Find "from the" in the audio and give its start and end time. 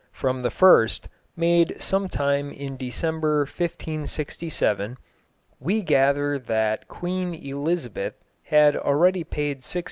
0.13-0.49